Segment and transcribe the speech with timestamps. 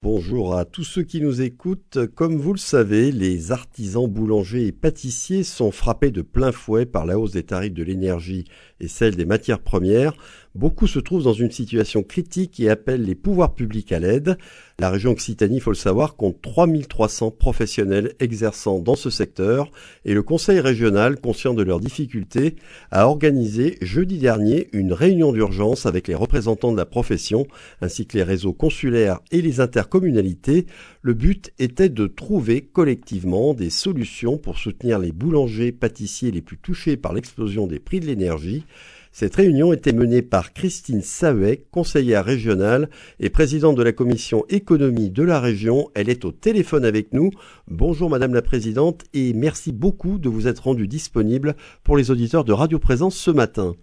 [0.00, 2.06] Bonjour à tous ceux qui nous écoutent.
[2.14, 7.04] Comme vous le savez, les artisans boulangers et pâtissiers sont frappés de plein fouet par
[7.04, 8.44] la hausse des tarifs de l'énergie
[8.78, 10.12] et celle des matières premières.
[10.58, 14.38] Beaucoup se trouvent dans une situation critique et appellent les pouvoirs publics à l'aide.
[14.80, 19.70] La région Occitanie, faut le savoir, compte 3300 professionnels exerçant dans ce secteur
[20.04, 22.56] et le conseil régional, conscient de leurs difficultés,
[22.90, 27.46] a organisé jeudi dernier une réunion d'urgence avec les représentants de la profession
[27.80, 30.66] ainsi que les réseaux consulaires et les intercommunalités.
[31.02, 36.58] Le but était de trouver collectivement des solutions pour soutenir les boulangers, pâtissiers les plus
[36.58, 38.64] touchés par l'explosion des prix de l'énergie.
[39.10, 42.88] Cette réunion était menée par Christine Sahuet, conseillère régionale
[43.20, 45.88] et présidente de la commission économie de la région.
[45.94, 47.30] Elle est au téléphone avec nous.
[47.66, 51.54] Bonjour Madame la Présidente et merci beaucoup de vous être rendue disponible
[51.84, 53.74] pour les auditeurs de Radio Présence ce matin.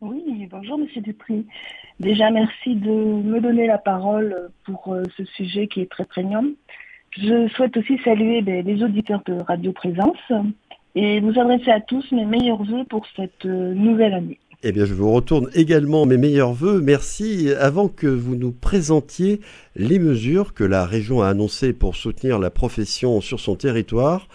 [0.00, 1.46] Oui, bonjour Monsieur Dupri.
[2.00, 6.44] Déjà merci de me donner la parole pour euh, ce sujet qui est très prégnant.
[7.16, 10.32] Je souhaite aussi saluer ben, les auditeurs de Radio Présence
[10.94, 14.38] et vous adresser à tous mes meilleurs voeux pour cette euh, nouvelle année.
[14.62, 16.80] Eh bien, je vous retourne également mes meilleurs voeux.
[16.80, 17.50] Merci.
[17.60, 19.40] Avant que vous nous présentiez
[19.76, 24.26] les mesures que la région a annoncées pour soutenir la profession sur son territoire,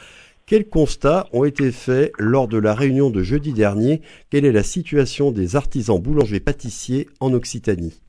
[0.45, 4.01] quels constats ont été faits lors de la réunion de jeudi dernier?
[4.29, 7.99] Quelle est la situation des artisans boulangers-pâtissiers en Occitanie?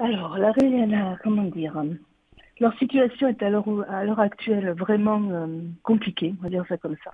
[0.00, 1.80] Alors, la réunion, comment dire
[2.60, 5.46] leur situation est à l'heure actuelle vraiment euh,
[5.82, 7.12] compliquée, on va dire ça comme ça.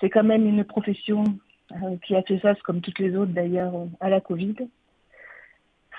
[0.00, 1.24] C'est quand même une profession
[1.72, 4.56] euh, qui a fait face, comme toutes les autres d'ailleurs, à la Covid.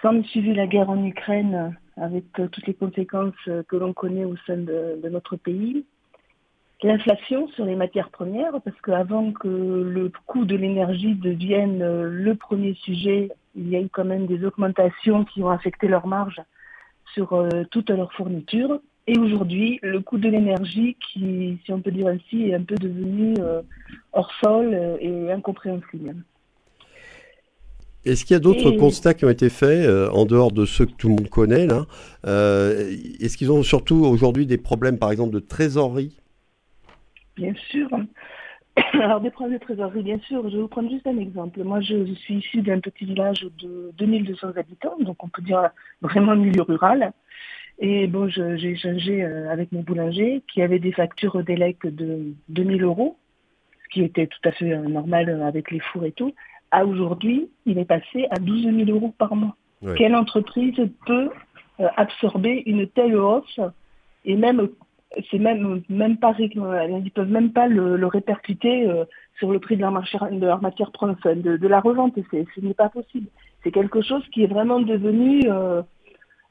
[0.01, 3.35] Sans suivi la guerre en Ukraine, avec euh, toutes les conséquences
[3.67, 5.85] que l'on connaît au sein de, de notre pays.
[6.81, 12.73] L'inflation sur les matières premières, parce qu'avant que le coût de l'énergie devienne le premier
[12.73, 16.41] sujet, il y a eu quand même des augmentations qui ont affecté leurs marges
[17.13, 18.79] sur euh, toutes leurs fournitures.
[19.07, 22.75] Et aujourd'hui, le coût de l'énergie, qui, si on peut dire ainsi, est un peu
[22.75, 23.61] devenu euh,
[24.13, 26.15] hors sol euh, et incompréhensible.
[28.05, 30.93] Est-ce qu'il y a d'autres constats qui ont été faits en dehors de ceux que
[30.93, 31.85] tout le monde connaît là?
[32.23, 36.15] Est-ce qu'ils ont surtout aujourd'hui des problèmes, par exemple, de trésorerie?
[37.35, 37.89] Bien sûr.
[38.93, 40.47] Alors, des problèmes de trésorerie, bien sûr.
[40.49, 41.63] Je vais vous prendre juste un exemple.
[41.63, 45.69] Moi, je, suis issue d'un petit village de 2200 habitants, donc on peut dire
[46.01, 47.11] vraiment milieu rural.
[47.79, 52.83] Et bon, j'ai échangé euh, avec mon boulanger qui avait des factures d'élec de 2000
[52.83, 53.17] euros,
[53.83, 56.33] ce qui était tout à fait euh, normal euh, avec les fours et tout.
[56.71, 59.55] À aujourd'hui, il est passé à 12 000 euros par mois.
[59.95, 60.75] Quelle entreprise
[61.05, 61.29] peut
[61.95, 63.61] absorber une telle hausse
[64.25, 64.67] et même
[65.31, 69.05] c'est même même pas ils peuvent même pas le, répercuter euh,
[69.37, 72.89] sur le prix de leur, marché, de leur matière de, la revente ce n'est pas
[72.89, 73.27] possible.
[73.63, 75.81] C'est quelque chose qui est vraiment devenu euh,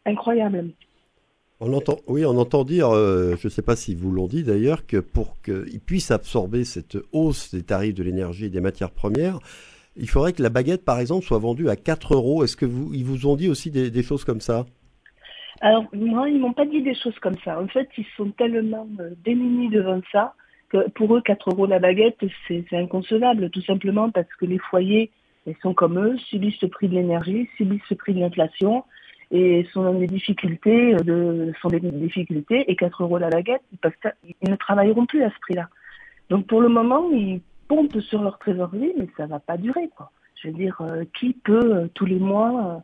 [0.05, 0.71] incroyable.
[1.61, 4.43] On entend oui on entend dire euh, je ne sais pas si vous l'ont dit
[4.43, 8.91] d'ailleurs que pour qu'ils puissent absorber cette hausse des tarifs de l'énergie et des matières
[8.91, 9.39] premières
[9.97, 12.45] il faudrait que la baguette par exemple soit vendue à 4 euros.
[12.45, 14.65] Est-ce que vous ils vous ont dit aussi des choses comme ça?
[15.61, 17.61] Alors, moi, ils m'ont pas dit des choses comme ça.
[17.61, 20.35] En fait, ils sont tellement euh, démunis devant ça
[20.69, 25.11] que pour eux, 4 euros la baguette, c'est inconcevable, tout simplement parce que les foyers,
[25.47, 28.85] ils sont comme eux, subissent le prix de l'énergie, subissent le prix de l'inflation
[29.31, 33.63] et sont dans des difficultés, euh, de, sont des difficultés, et 4 euros la baguette,
[34.41, 35.69] ils ne travailleront plus à ce prix-là.
[36.31, 40.11] Donc pour le moment, ils pompent sur leur trésorerie, mais ça va pas durer, quoi.
[40.41, 42.83] Je veux dire, euh, qui peut tous les mois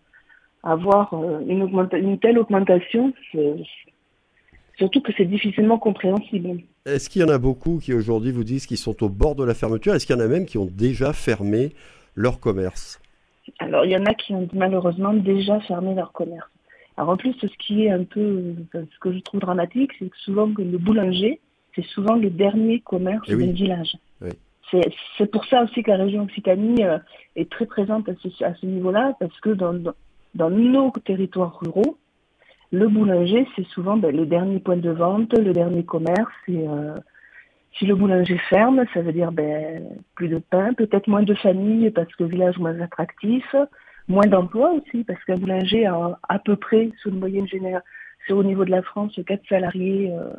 [0.64, 3.12] avoir euh, une, une telle augmentation,
[4.76, 6.60] surtout que c'est difficilement compréhensible.
[6.86, 9.44] Est-ce qu'il y en a beaucoup qui aujourd'hui vous disent qu'ils sont au bord de
[9.44, 9.94] la fermeture?
[9.94, 11.72] Est-ce qu'il y en a même qui ont déjà fermé
[12.14, 13.00] leur commerce?
[13.58, 16.48] Alors il y en a qui ont malheureusement déjà fermé leur commerce.
[16.96, 20.16] Alors en plus, ce qui est un peu, ce que je trouve dramatique, c'est que
[20.18, 21.40] souvent le boulanger,
[21.74, 23.96] c'est souvent le dernier commerce eh du village.
[25.18, 26.98] C'est pour ça aussi que la région Occitanie euh,
[27.36, 29.92] est très présente à ce, niveau-là, parce que dans, dans
[30.34, 31.98] nos territoires ruraux,
[32.72, 36.32] le boulanger, c'est souvent ben, le dernier point de vente, le dernier commerce.
[36.48, 36.96] Euh,
[37.78, 39.84] si le boulanger ferme, ça veut dire ben,
[40.16, 43.44] plus de pain, peut-être moins de familles parce que village moins attractif,
[44.08, 47.82] moins d'emplois aussi parce qu'un boulanger a à peu près, sous le moyenne générale,
[48.26, 50.32] c'est au niveau de la France, quatre salariés euh,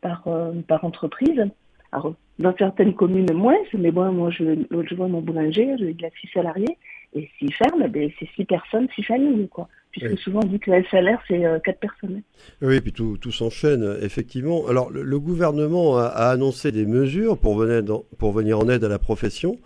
[0.00, 1.44] par, euh, par entreprise.
[1.92, 6.28] Alors, dans certaines communes, moins, mais bon, moi, je, vois mon boulanger, il a six
[6.34, 6.76] salariés.
[7.14, 9.68] Et s'il ferme, ben, c'est six personnes, six familles, quoi.
[9.90, 12.22] Puisque souvent on dit que le SLR, c'est euh, quatre personnes.
[12.60, 14.66] Oui, puis tout, tout s'enchaîne, effectivement.
[14.68, 17.82] Alors, le, gouvernement a, annoncé des mesures pour venir,
[18.18, 19.56] pour venir en aide à la profession.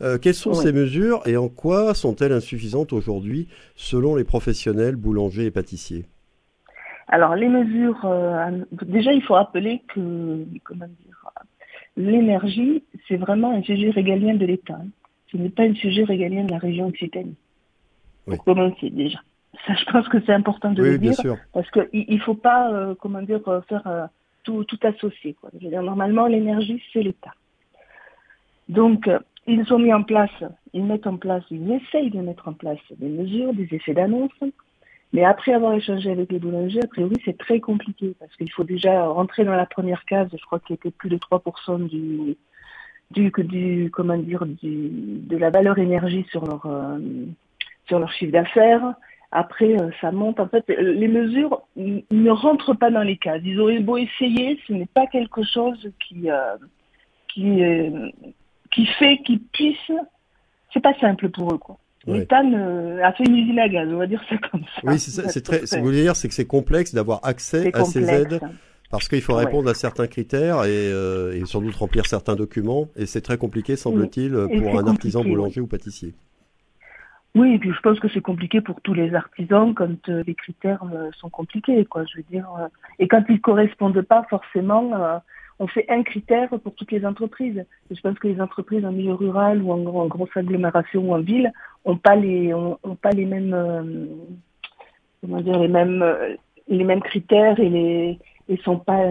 [0.00, 5.46] Euh, quelles sont ces mesures et en quoi sont-elles insuffisantes aujourd'hui, selon les professionnels boulangers
[5.46, 6.06] et pâtissiers?
[7.08, 8.08] Alors les mesures,
[8.70, 11.30] déjà il faut rappeler que comment dire,
[11.96, 14.78] l'énergie c'est vraiment un sujet régalien de l'État.
[15.32, 17.36] Ce n'est pas un sujet régalien de la région Occitanie.
[18.26, 19.18] Pour commencer déjà.
[19.66, 21.14] Ça, je pense que c'est important de le dire
[21.52, 24.08] parce qu'il ne faut pas, comment dire, faire
[24.44, 25.34] tout, tout associé.
[25.34, 25.50] Quoi.
[25.58, 27.32] Je veux dire, normalement, l'énergie, c'est l'État.
[28.68, 30.30] Donc, euh, ils ont mis en place,
[30.72, 34.32] ils mettent en place, ils essayent de mettre en place des mesures, des effets d'annonce.
[35.12, 38.64] Mais après avoir échangé avec les boulangers, a priori, c'est très compliqué parce qu'il faut
[38.64, 42.36] déjà rentrer dans la première case, je crois qu'il était plus de 3% du,
[43.12, 44.88] du, du, comment dire, du,
[45.32, 46.98] de la valeur énergie sur leur, euh,
[47.86, 48.94] sur leur chiffre d'affaires.
[49.30, 50.40] Après, euh, ça monte.
[50.40, 53.40] En fait, les mesures ne rentrent pas dans les cases.
[53.44, 56.28] Ils auraient beau essayer, ce n'est pas quelque chose qui,
[57.32, 57.62] qui,
[58.70, 59.98] qui fait qu'ils puissent.
[60.72, 61.78] C'est pas simple pour eux, quoi.
[62.06, 64.80] L'État a fait une usine à gaz, on va dire ça comme ça.
[64.82, 65.28] Oui, c'est ça.
[65.28, 65.66] C'est très.
[65.66, 68.40] Ce que vous voulez dire, c'est que c'est complexe d'avoir accès à ces aides
[68.92, 72.88] parce qu'il faut répondre à certains critères et, euh, et, sans doute remplir certains documents.
[72.94, 76.14] Et c'est très compliqué, semble-t-il, pour un artisan boulanger ou pâtissier.
[77.34, 80.34] Oui, et puis je pense que c'est compliqué pour tous les artisans quand euh, les
[80.34, 82.04] critères euh, sont compliqués, quoi.
[82.04, 82.68] Je veux dire, euh,
[82.98, 84.90] et quand ils correspondent pas forcément
[85.58, 87.64] on fait un critère pour toutes les entreprises.
[87.90, 91.52] je pense que les entreprises en milieu rural ou en, grosse agglomération ou en ville
[91.84, 93.54] ont pas les ont, pas les mêmes
[95.20, 96.04] comment dire les mêmes
[96.68, 98.18] les mêmes critères et les
[98.52, 99.02] et sont pas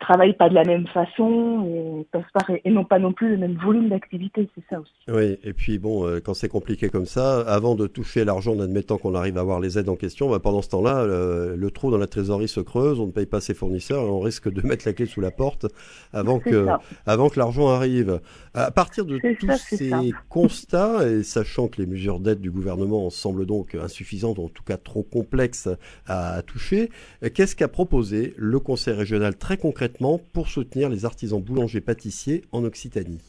[0.00, 3.56] travaillent pas de la même façon et, pas, et n'ont pas non plus le même
[3.62, 4.92] volume d'activité, c'est ça aussi.
[5.08, 8.60] Oui, et puis bon, euh, quand c'est compliqué comme ça, avant de toucher l'argent, en
[8.60, 11.90] admettant qu'on arrive à avoir les aides en question, bah, pendant ce temps-là, le, trou
[11.90, 14.60] dans la trésorerie se creuse, on ne paye pas ses fournisseurs et on risque de
[14.66, 15.66] mettre la clé sous la porte
[16.12, 16.66] avant que,
[17.06, 18.20] avant que l'argent arrive.
[18.54, 19.92] À partir de tous ces
[20.28, 24.76] constats, et sachant que les mesures d'aide du gouvernement semblent donc insuffisantes, en tout cas
[24.76, 25.68] trop complexes
[26.08, 26.90] à toucher,
[27.34, 29.56] qu'est-ce qu'a proposé le Conseil régional très
[29.90, 33.20] concrètement pour soutenir les artisans boulangers-pâtissiers en Occitanie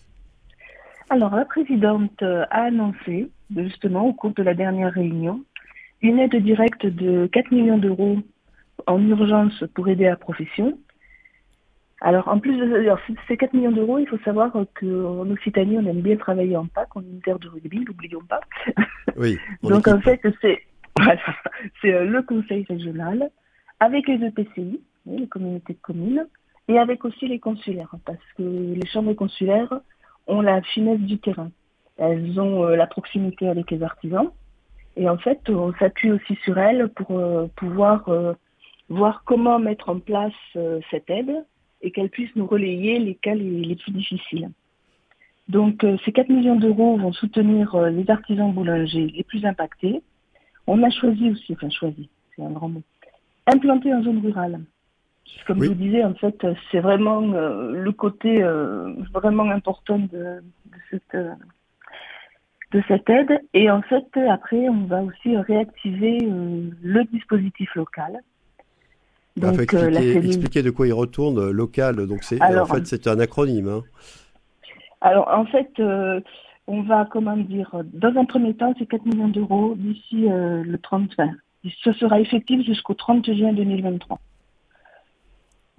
[1.09, 5.43] Alors, la présidente a annoncé, justement, au cours de la dernière réunion,
[6.01, 8.17] une aide directe de 4 millions d'euros
[8.85, 10.77] en urgence pour aider la profession.
[12.01, 12.87] Alors, en plus de
[13.27, 16.89] ces 4 millions d'euros, il faut savoir qu'en Occitanie, on aime bien travailler en PAC,
[16.95, 18.41] une terre de rugby, n'oublions pas.
[19.17, 19.37] Oui.
[19.63, 20.59] Donc, en fait, c'est
[21.85, 23.29] euh, le conseil régional
[23.79, 26.27] avec les EPCI, les communautés de communes,
[26.71, 29.81] et avec aussi les consulaires, parce que les chambres consulaires
[30.27, 31.51] ont la finesse du terrain.
[31.97, 34.29] Elles ont euh, la proximité avec les artisans,
[34.95, 38.33] et en fait, on s'appuie aussi sur elles pour euh, pouvoir euh,
[38.87, 40.33] voir comment mettre en place
[40.89, 41.45] cette aide
[41.81, 44.49] et qu'elles puissent nous relayer les cas les, plus difficiles.
[45.47, 50.01] Donc, ces 4 millions d'euros vont soutenir les artisans boulangers les plus impactés.
[50.67, 52.83] On a choisi aussi, enfin choisi, c'est un grand mot,
[53.47, 54.59] implanté en zone rurale.
[55.47, 60.41] Comme je vous disais, en fait, c'est vraiment euh, le côté euh, vraiment important de,
[60.89, 61.31] cette, euh,
[62.71, 63.41] de cette aide.
[63.53, 68.19] Et en fait, après, on va aussi réactiver le dispositif local.
[69.37, 72.07] Donc, expliquer, de quoi il retourne local.
[72.07, 73.67] Donc, c'est en fait, c'est un acronyme.
[73.67, 73.83] Hein.
[74.99, 75.81] Alors, en fait,
[76.67, 81.09] on va, comment dire, dans un premier temps, c'est 4 millions d'euros d'ici le 30,
[81.17, 81.31] enfin,
[81.83, 84.19] ce sera effectif jusqu'au 30 juin 2023.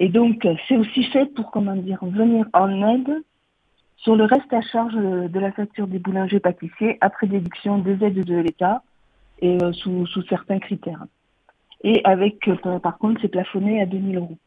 [0.03, 3.23] Et donc, c'est aussi fait pour, comment dire, venir en aide
[3.99, 8.25] sur le reste à charge de la facture des boulangers pâtissiers après déduction des aides
[8.25, 8.83] de l'État
[9.39, 11.05] et euh, sous, certains critères.
[11.85, 14.39] Et avec, euh, par contre, c'est plafonné à 2000 euros.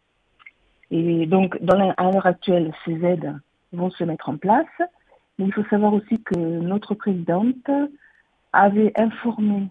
[0.91, 3.33] Et donc, à l'heure actuelle, ces aides
[3.71, 4.67] vont se mettre en place.
[5.39, 7.71] Mais il faut savoir aussi que notre présidente
[8.51, 9.69] avait informé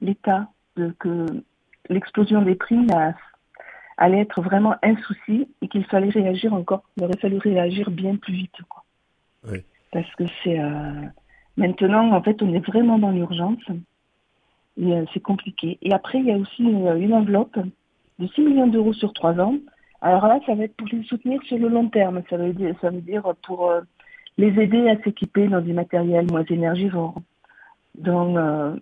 [0.00, 0.48] l'État
[0.98, 1.26] que
[1.88, 3.14] l'explosion des prix a
[3.96, 6.82] allait être vraiment un souci et qu'il fallait réagir encore.
[6.96, 8.62] Il aurait fallu réagir bien plus vite.
[8.68, 8.82] Quoi.
[9.92, 10.58] Parce que c'est.
[10.58, 11.02] Euh,
[11.56, 13.62] maintenant, en fait, on est vraiment dans l'urgence.
[14.76, 15.78] Et euh, c'est compliqué.
[15.82, 17.58] Et après, il y a aussi une, enveloppe
[18.18, 19.56] de 6 millions d'euros sur 3 ans.
[20.00, 22.22] Alors là, ça va être pour les soutenir sur le long terme.
[22.28, 23.80] Ça veut dire, ça veut dire pour euh,
[24.36, 27.14] les aider à s'équiper dans du matériel moins énergivore,
[27.94, 28.76] dans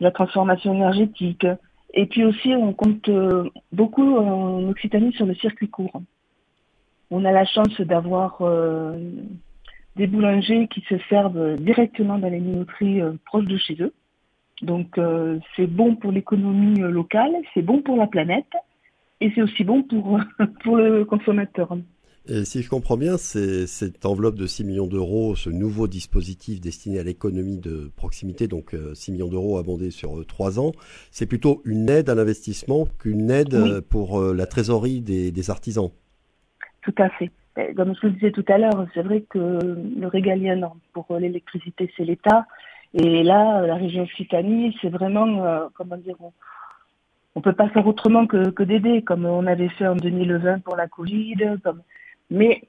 [0.00, 1.46] la transformation énergétique,
[1.94, 6.00] et puis aussi, on compte euh, beaucoup en Occitanie sur le circuit court.
[7.10, 8.98] On a la chance d'avoir euh,
[9.96, 13.92] des boulangers qui se servent directement dans les minoteries euh, proches de chez eux.
[14.62, 14.96] Donc
[15.56, 18.52] c'est bon pour l'économie locale, c'est bon pour la planète
[19.20, 20.20] et c'est aussi bon pour,
[20.62, 21.76] pour le consommateur.
[22.28, 26.60] Et si je comprends bien, c'est cette enveloppe de 6 millions d'euros, ce nouveau dispositif
[26.60, 30.72] destiné à l'économie de proximité, donc 6 millions d'euros abondés sur 3 ans,
[31.10, 35.90] c'est plutôt une aide à l'investissement qu'une aide pour la trésorerie des, des artisans?
[36.82, 37.30] Tout à fait.
[37.76, 42.04] Comme je le disais tout à l'heure, c'est vrai que le régalien pour l'électricité, c'est
[42.04, 42.46] l'État.
[42.94, 46.32] Et là, la région Occitanie, c'est vraiment, euh, comment dire, on
[47.36, 50.76] ne peut pas faire autrement que, que d'aider, comme on avait fait en 2020 pour
[50.76, 51.36] la Covid.
[51.62, 51.82] Comme...
[52.30, 52.62] Mais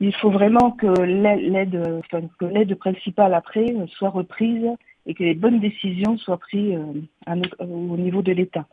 [0.00, 4.66] il faut vraiment que l'aide, enfin, que l'aide principale après soit reprise
[5.06, 6.78] et que les bonnes décisions soient prises
[7.28, 8.66] euh, au niveau de l'État.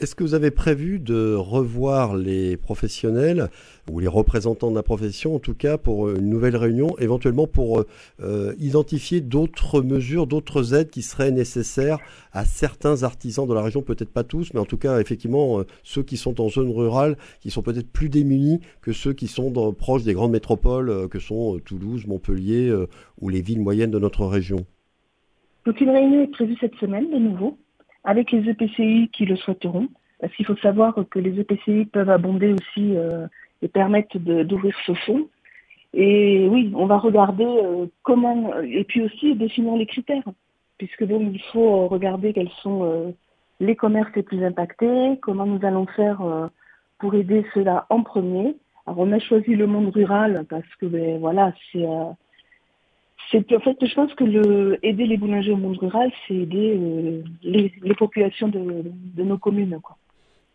[0.00, 3.48] Est-ce que vous avez prévu de revoir les professionnels
[3.90, 7.84] ou les représentants de la profession, en tout cas pour une nouvelle réunion, éventuellement pour
[8.22, 11.98] euh, identifier d'autres mesures, d'autres aides qui seraient nécessaires
[12.32, 15.64] à certains artisans de la région, peut-être pas tous, mais en tout cas effectivement euh,
[15.82, 19.50] ceux qui sont en zone rurale, qui sont peut-être plus démunis que ceux qui sont
[19.72, 22.72] proches des grandes métropoles euh, que sont Toulouse, Montpellier
[23.20, 24.64] ou les villes moyennes de notre région?
[25.66, 27.58] Donc une réunion est prévue cette semaine de nouveau
[28.04, 29.88] avec les EPCI qui le souhaiteront,
[30.20, 33.26] parce qu'il faut savoir que les EPCI peuvent abonder aussi euh,
[33.62, 35.28] et permettre d'ouvrir ce fonds.
[35.94, 40.24] Et oui, on va regarder euh, comment, et puis aussi définir les critères,
[40.76, 43.10] puisque bon, il faut regarder quels sont euh,
[43.60, 46.20] les commerces les plus impactés, comment nous allons faire
[46.98, 48.56] pour aider cela en premier.
[48.86, 51.84] Alors on a choisi le monde rural parce que ben, voilà, c'est
[53.30, 56.78] c'est en fait, je pense que le, aider les boulangers au monde rural, c'est aider
[56.78, 59.78] euh, les, les, populations de, de, nos communes.
[59.82, 59.96] Quoi.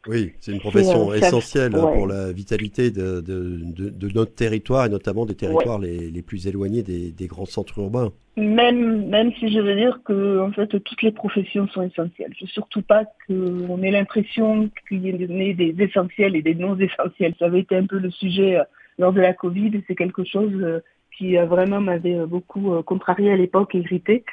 [0.08, 4.90] Oui, c'est une profession euh, essentielle hein, pour la vitalité de, de, notre territoire et
[4.90, 8.12] notamment des territoires les, les, plus éloignés des, des, grands centres urbains.
[8.36, 12.34] Même, même si je veux dire que en fait toutes les professions sont essentielles.
[12.38, 16.78] Je veux surtout pas qu'on ait l'impression qu'il y ait des essentiels et des non
[16.78, 17.36] essentiels.
[17.40, 18.64] Ça avait été un peu le sujet euh,
[18.98, 19.72] lors de la Covid.
[19.88, 20.82] C'est quelque chose
[21.18, 24.24] qui euh, vraiment m'avait euh, beaucoup euh, contrarié à l'époque et irrité.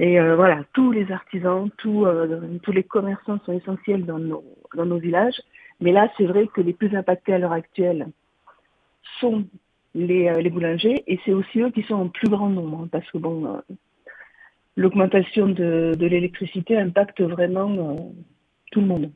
[0.00, 2.04] Et voilà, tous les artisans, tous,
[2.64, 4.42] tous les commerçants sont essentiels dans nos,
[4.74, 5.40] dans nos villages.
[5.80, 8.08] Mais là, c'est vrai que les plus impactés à l'heure actuelle
[9.20, 9.44] sont
[9.94, 13.08] les, les boulangers et c'est aussi eux qui sont en plus grand nombre hein, parce
[13.12, 13.62] que bon,
[14.76, 18.12] l'augmentation de, de l'électricité impacte vraiment
[18.72, 19.12] tout le monde.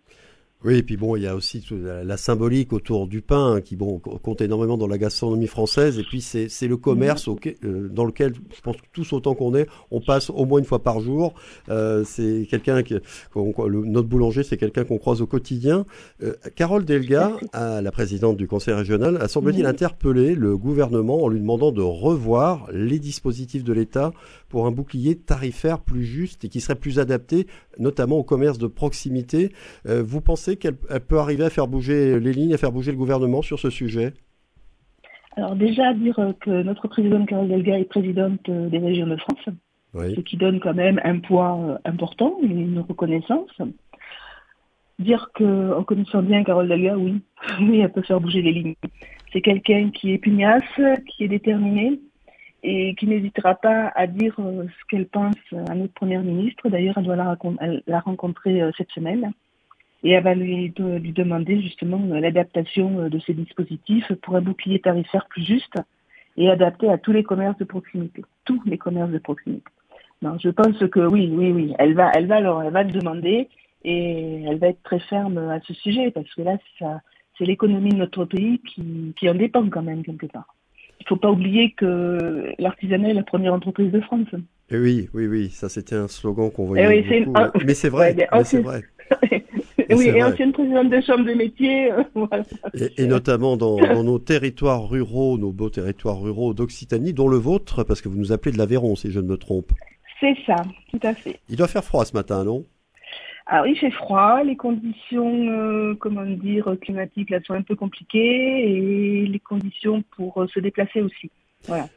[0.64, 4.00] Oui, et puis bon, il y a aussi la, symbolique autour du pain qui bon
[4.00, 6.00] compte énormément dans la gastronomie française.
[6.00, 9.68] Et puis c'est le commerce euh, dans lequel je pense que tous autant qu'on est,
[9.92, 11.34] on passe au moins une fois par jour.
[11.68, 13.00] Euh, c'est quelqu'un que
[13.36, 15.86] notre boulanger, c'est quelqu'un qu'on croise au quotidien.
[16.24, 21.38] Euh, Carole Delga, la présidente du conseil régional, a semble-t-il interpellé le gouvernement en lui
[21.38, 24.12] demandant de revoir les dispositifs de l'État
[24.48, 27.46] pour un bouclier tarifaire plus juste et qui serait plus adapté,
[27.78, 29.52] notamment au commerce de proximité.
[29.86, 32.98] Euh, vous pensez qu'elle peut arriver à faire bouger les lignes, à faire bouger le
[32.98, 34.14] gouvernement sur ce sujet?
[35.38, 39.48] Alors déjà, dire que notre présidente Carole Delga est présidente des régions de France,
[39.94, 43.50] ce qui donne quand même un poids euh, important, une reconnaissance.
[44.98, 47.20] Dire qu'en connaissant bien Carole Delga, oui,
[47.60, 48.74] oui, elle peut faire bouger les lignes.
[49.32, 50.64] C'est quelqu'un qui est pugnace,
[51.06, 52.00] qui est déterminé,
[52.62, 55.36] et qui n'hésitera pas à dire euh, ce qu'elle pense
[55.68, 56.68] à notre première ministre.
[56.68, 57.36] D'ailleurs, elle doit la,
[57.86, 59.32] la rencontrer euh, cette semaine
[60.02, 65.26] et elle va lui, demander justement euh, l'adaptation de ces dispositifs pour un bouclier tarifaire
[65.28, 65.76] plus juste
[66.36, 69.64] et adapté à tous les commerces de proximité, tous les commerces de proximité.
[70.22, 73.48] Non, je pense que oui, oui, oui, elle va, elle va, elle va le demander
[73.84, 76.58] et elle va être très ferme à ce sujet parce que là,
[77.36, 80.56] c'est l'économie de notre pays qui, qui en dépend quand même quelque part
[81.00, 84.26] il ne faut pas oublier que l'artisanat est la première entreprise de France.
[84.70, 87.58] Et eh oui, oui, oui, ça c'était un slogan qu'on voyait eh beaucoup.
[87.64, 88.82] Mais c'est vrai, mais c'est vrai.
[89.90, 91.90] oui, et ancienne présidente de chambre de métier.
[92.16, 97.36] Euh, et, notamment dans, dans, nos territoires ruraux, nos beaux territoires ruraux d'Occitanie, dont le
[97.36, 99.72] vôtre, parce que vous nous appelez de l'Aveyron, si je ne me trompe.
[100.20, 100.56] C'est ça,
[100.90, 101.38] tout à fait.
[101.48, 102.64] Il doit faire froid ce matin, non?
[103.50, 108.20] Alors il fait froid, les conditions, euh, comment dire, climatiques là sont un peu compliquées
[108.20, 111.30] et les conditions pour euh, se déplacer aussi.
[111.66, 111.88] Voilà.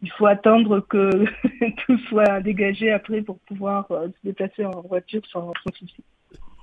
[0.00, 1.10] Il faut attendre que
[1.86, 6.02] tout soit dégagé après pour pouvoir euh, se déplacer en voiture sans, sans souci.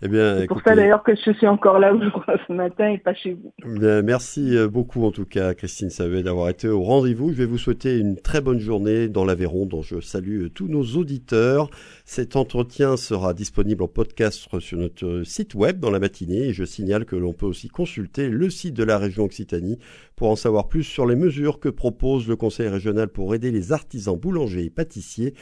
[0.03, 1.93] Eh bien, c'est pour ça d'ailleurs que je suis encore là
[2.48, 3.53] ce matin et pas chez vous.
[3.63, 7.31] Eh bien, merci euh, beaucoup en tout cas, Christine Savet, d'avoir été au rendez-vous.
[7.31, 10.67] Je vais vous souhaiter une très bonne journée dans l'Aveyron, dont je salue euh, tous
[10.67, 11.70] nos auditeurs.
[12.03, 16.63] Cet entretien sera disponible en podcast sur notre site web dans la matinée et je
[16.63, 19.77] signale que l'on peut aussi consulter le site de la région Occitanie
[20.15, 23.72] pour en savoir plus sur les mesures que propose le Conseil régional pour aider les
[23.72, 25.36] artisans boulangers et pâtissiers